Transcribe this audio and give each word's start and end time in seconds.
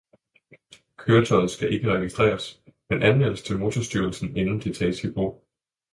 Køretøjet 0.97 1.51
skal 1.51 1.73
ikke 1.73 1.93
registreres, 1.93 2.61
men 2.89 3.03
anmeldes 3.03 3.41
til 3.43 3.59
Motorstyrelsen, 3.59 4.37
inden 4.37 4.59
det 4.59 4.75
tages 4.75 5.03
i 5.03 5.11
brug 5.11 5.45